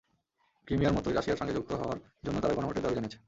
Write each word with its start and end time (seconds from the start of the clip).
ক্রিমিয়ার 0.67 0.95
মতোই 0.95 1.13
রাশিয়ার 1.13 1.39
সঙ্গে 1.39 1.53
যুক্ত 1.53 1.71
হওয়ার 1.73 1.97
জন্য 2.25 2.37
তারা 2.41 2.53
গণভোটের 2.53 2.83
দাবি 2.83 2.95
জানিয়েছে। 2.95 3.19